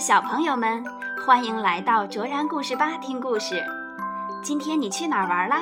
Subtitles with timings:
[0.00, 0.82] 小朋友们，
[1.26, 3.62] 欢迎来到卓然故事吧听故事。
[4.42, 5.58] 今天你去哪儿玩啦？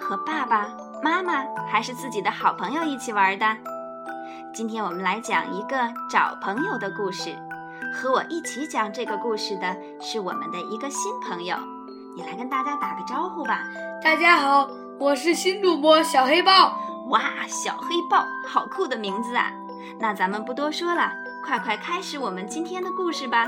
[0.00, 0.70] 和爸爸
[1.02, 3.46] 妈妈还是自己的好朋友一起玩的？
[4.54, 5.76] 今天我们来讲一个
[6.08, 7.36] 找朋友的故事。
[7.92, 11.54] 和我一起讲这个故事的是我们的一个新朋友，
[12.16, 13.64] 你来跟大家打个招呼吧。
[14.02, 14.66] 大家好，
[14.98, 16.74] 我是新主播小黑豹。
[17.08, 19.52] 哇，小黑豹，好酷的名字啊！
[20.00, 21.12] 那咱们不多说了，
[21.44, 23.46] 快快开始我们今天的故事吧。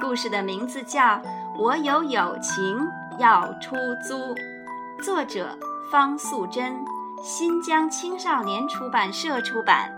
[0.00, 1.00] 故事的名字叫
[1.58, 2.86] 《我有友情
[3.18, 3.74] 要出
[4.06, 4.34] 租》，
[5.02, 5.56] 作者
[5.90, 6.76] 方素珍，
[7.22, 9.90] 新疆青少年出版社出版。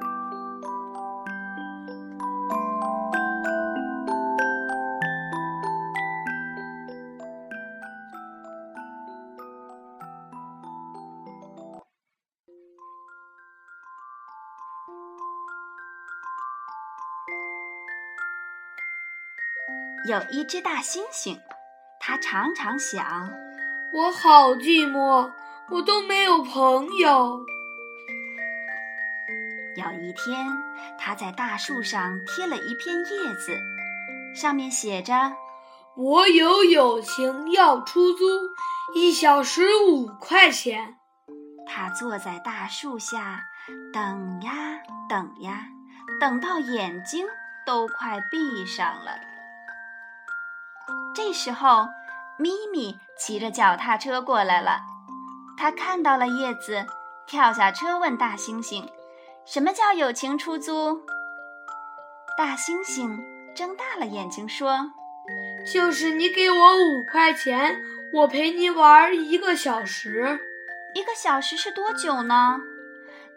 [20.05, 21.39] 有一只大猩猩，
[21.99, 23.31] 它常常想：
[23.93, 25.31] 我好寂寞，
[25.71, 27.45] 我都没有朋友。
[29.77, 30.47] 有一天，
[30.99, 33.59] 它在大树上贴了一片叶子，
[34.35, 35.33] 上面写着
[35.97, 38.25] ：“我有友情要出租，
[38.95, 40.97] 一小时五块钱。”
[41.67, 43.43] 它坐在大树下，
[43.93, 44.53] 等呀
[45.09, 45.67] 等呀，
[46.19, 47.27] 等到眼睛
[47.67, 49.28] 都快闭上了。
[51.19, 51.89] 这时候，
[52.39, 54.83] 咪咪骑着脚踏车过来了。
[55.57, 56.87] 他看到了叶子，
[57.27, 58.87] 跳下车问大猩猩
[59.45, 61.03] ：“什么叫友情出租？”
[62.39, 63.19] 大猩猩
[63.53, 64.93] 睁大了眼睛说
[65.75, 67.81] ：“就是你给我五块钱，
[68.15, 70.39] 我陪你玩一个小时。
[70.95, 72.61] 一个小时是多久呢？”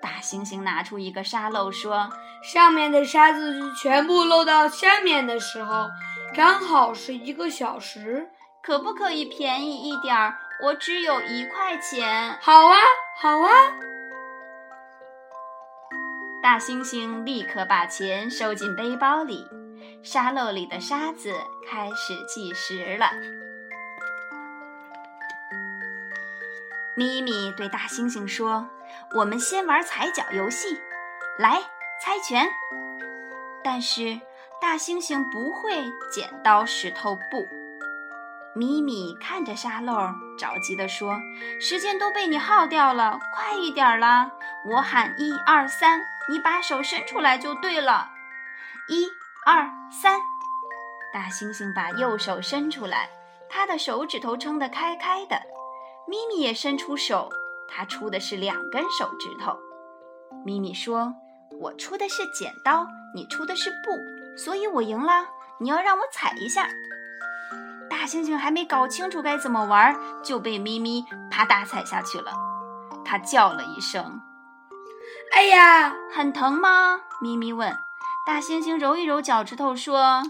[0.01, 2.09] 大猩猩拿出一个沙漏说
[2.43, 5.87] ：“上面的沙子全部漏到下面的时候。”
[6.33, 8.29] 刚好是一个小时，
[8.63, 10.33] 可不可以便宜一点儿？
[10.63, 12.37] 我只有一块钱。
[12.41, 12.77] 好啊，
[13.19, 13.51] 好啊！
[16.41, 19.45] 大猩猩立刻把钱收进背包里，
[20.01, 21.33] 沙漏里的沙子
[21.69, 23.11] 开始计时了。
[26.95, 28.69] 咪咪对大猩猩说
[29.15, 30.79] ：“我们先玩踩脚游戏，
[31.37, 31.61] 来
[32.03, 32.47] 猜拳。”
[33.63, 34.19] 但是。
[34.61, 37.47] 大猩猩不会剪刀石头布。
[38.53, 39.95] 咪咪看着沙漏，
[40.37, 41.19] 着急地说
[41.59, 44.29] ：“时间都被你耗掉了，快一点啦！
[44.69, 48.11] 我喊一二三，你把手伸出来就对了。
[48.87, 49.07] 一
[49.47, 50.19] 二三，
[51.11, 53.09] 大猩猩把右手伸出来，
[53.49, 55.41] 他的手指头撑得开开的。
[56.05, 57.31] 咪咪也伸出手，
[57.73, 59.57] 他出的是两根手指头。
[60.45, 61.13] 咪咪说
[61.61, 63.91] ：“我出的是剪刀，你出的是布。”
[64.37, 65.27] 所以我赢了，
[65.59, 66.67] 你要让我踩一下。
[67.89, 72.31] 大猩猩还没搞清楚该怎么玩，就被咪咪啪嗒踩下去了。
[73.05, 74.21] 它叫了一声
[75.35, 77.75] ：“哎呀，很疼吗？”咪咪问。
[78.25, 80.23] 大猩猩揉一揉脚趾头说：“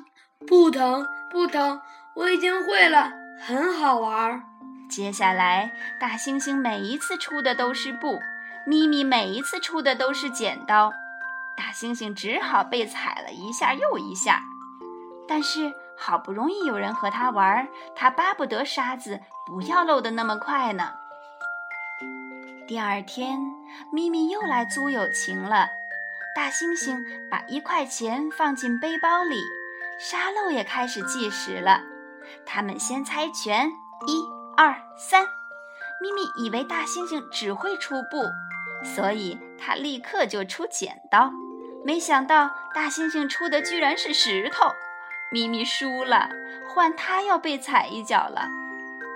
[0.48, 1.80] 不疼，不疼，
[2.16, 3.12] 我已经会了，
[3.46, 4.44] 很好玩。”
[4.92, 8.20] 接下来，大猩猩每一次出的都是布，
[8.68, 10.92] 咪咪每一次出的都是剪刀。
[11.56, 14.44] 大猩猩只好被踩了一下又一下，
[15.30, 17.66] 但是好不容易有人和他玩，
[17.96, 20.92] 他巴不得沙子不要漏得那么快呢。
[22.68, 23.40] 第二天，
[23.94, 25.70] 咪咪又来租友情了。
[26.36, 29.42] 大猩猩把一块钱放进背包里，
[29.98, 31.82] 沙漏也开始计时了。
[32.46, 33.70] 他们先猜拳，
[34.08, 34.24] 一、
[34.62, 35.26] 二、三。
[36.00, 38.32] 咪咪以为大猩猩只会出布。
[38.84, 41.32] 所以他立刻就出剪刀，
[41.84, 44.72] 没想到大猩猩出的居然是石头，
[45.32, 46.30] 咪咪输了，
[46.70, 48.48] 换他要被踩一脚了。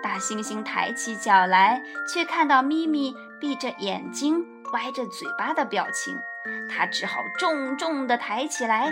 [0.01, 1.79] 大猩猩抬起脚来，
[2.11, 4.43] 却看到咪咪闭着眼睛、
[4.73, 6.19] 歪着嘴巴的表情，
[6.67, 8.87] 他只好重重地抬起来，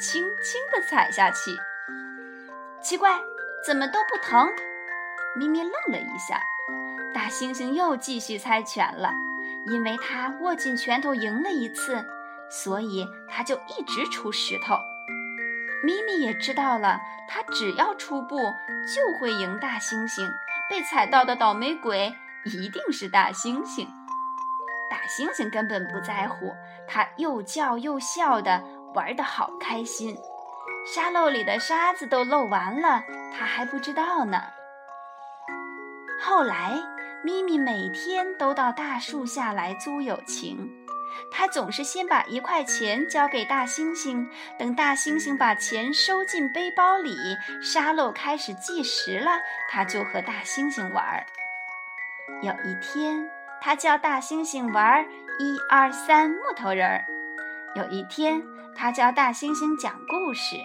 [0.00, 1.50] 轻轻地踩下去。
[2.82, 3.18] 奇怪，
[3.62, 4.48] 怎么都不疼？
[5.36, 6.42] 咪咪愣了一下。
[7.14, 9.12] 大猩猩又继续猜拳了。
[9.66, 12.02] 因为他握紧拳头赢了一次，
[12.48, 14.78] 所以他就一直出石头。
[15.84, 16.98] 咪咪也知道了，
[17.28, 20.26] 他只要出布就会赢大猩猩。
[20.70, 22.14] 被踩到的倒霉鬼
[22.44, 23.86] 一定是大猩猩。
[24.88, 26.54] 大猩猩根本不在乎，
[26.86, 28.62] 他又叫又笑的
[28.94, 30.16] 玩得好开心。
[30.86, 33.02] 沙漏里的沙子都漏完了，
[33.36, 34.42] 他还不知道呢。
[36.20, 36.78] 后来。
[37.24, 40.70] 咪咪每天都到大树下来租友情，
[41.32, 44.24] 他总是先把一块钱交给大猩猩，
[44.56, 47.16] 等大猩猩把钱收进背包里，
[47.60, 49.32] 沙漏开始计时了，
[49.68, 51.26] 他就和大猩猩玩。
[52.40, 53.28] 有一天，
[53.60, 55.04] 他教大猩猩玩
[55.40, 57.04] 一二三木头人儿；
[57.74, 58.40] 有一天，
[58.76, 60.56] 他教大猩猩讲故事；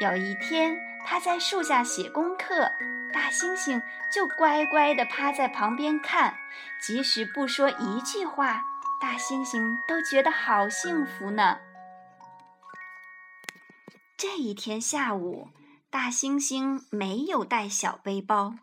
[0.00, 0.76] 有一天，
[1.06, 2.68] 他在树下写功课。
[3.12, 6.36] 大猩猩就乖乖地趴在旁边看，
[6.80, 8.62] 即使不说一句话，
[9.00, 11.58] 大猩猩都觉得好幸福呢。
[14.16, 15.48] 这一天下午，
[15.90, 18.54] 大猩猩没有带小背包，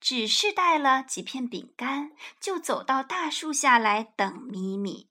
[0.00, 2.10] 只是带了几片饼干，
[2.40, 5.08] 就走到大树下来等咪咪。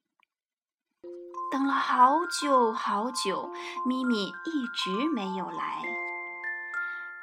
[1.52, 3.52] 等了好久好久，
[3.86, 5.82] 咪咪一直没有来。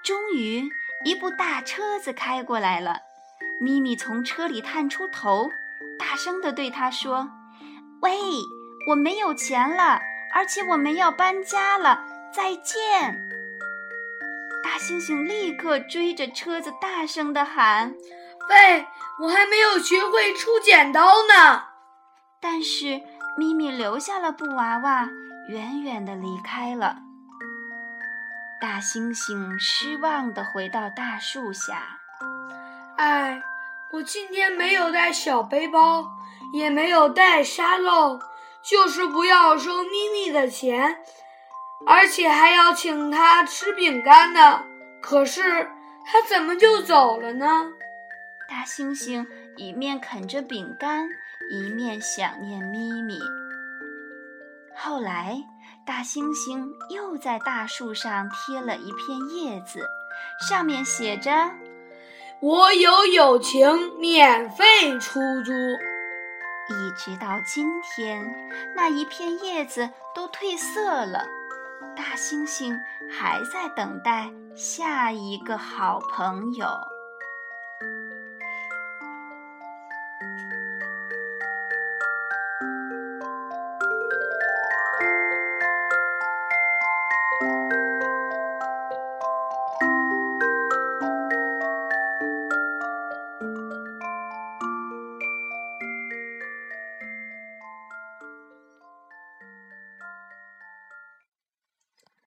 [0.05, 0.71] 终于。
[1.03, 3.01] 一部大车子开过来了，
[3.61, 5.49] 咪咪从车里探出头，
[5.99, 7.31] 大声地对他说
[8.03, 8.19] ：“喂，
[8.89, 10.01] 我没有钱了，
[10.35, 12.05] 而且我们要搬家了，
[12.35, 13.19] 再见！”
[14.63, 17.95] 大猩猩立刻追着车子大声地喊
[18.51, 18.87] ：“喂，
[19.23, 21.65] 我还没有学会出剪刀呢！”
[22.43, 23.01] 但是
[23.39, 25.09] 咪咪留下了布娃娃，
[25.49, 26.97] 远远地离开了。
[28.61, 31.99] 大猩猩失望地回到大树下。
[32.97, 33.43] 哎，
[33.91, 36.05] 我今天没有带小背包，
[36.53, 38.21] 也没有带沙漏，
[38.63, 40.99] 就是不要收咪咪的钱，
[41.87, 44.63] 而且还要请他吃饼干呢。
[45.01, 45.71] 可是
[46.05, 47.47] 他怎么就走了呢？
[48.47, 49.27] 大猩猩
[49.57, 51.09] 一面啃着饼干，
[51.51, 53.19] 一面想念咪咪。
[54.77, 55.43] 后来。
[55.91, 59.85] 大猩猩又在大树上贴了一片叶子，
[60.49, 61.51] 上面写着
[62.41, 65.53] ：“我有友情，免费出租。”
[66.71, 68.25] 一直到今天，
[68.77, 71.27] 那一片叶子都褪色了，
[71.97, 72.73] 大猩猩
[73.11, 76.69] 还在等待下一个好朋友。